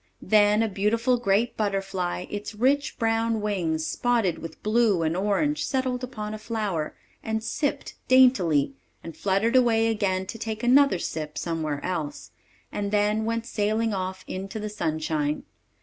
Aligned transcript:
Then 0.23 0.63
a 0.63 0.67
beautiful 0.67 1.17
great 1.17 1.55
butterfly, 1.55 2.25
its 2.31 2.55
rich 2.55 2.97
brown 2.97 3.39
wings 3.39 3.85
spotted 3.85 4.39
with 4.39 4.63
blue 4.63 5.03
and 5.03 5.15
orange, 5.15 5.63
settled 5.63 6.03
upon 6.03 6.33
a 6.33 6.39
flower, 6.39 6.95
and 7.23 7.43
sipped 7.43 7.93
daintily, 8.07 8.73
and 9.03 9.15
fluttered 9.15 9.55
away 9.55 9.89
again 9.89 10.25
to 10.25 10.39
take 10.39 10.63
another 10.63 10.97
sip 10.97 11.37
somewhere 11.37 11.85
else, 11.85 12.31
and 12.71 12.89
then 12.89 13.25
went 13.25 13.45
sailing 13.45 13.93
off 13.93 14.23
into 14.27 14.59
the 14.59 14.69
sunshine. 14.69 15.43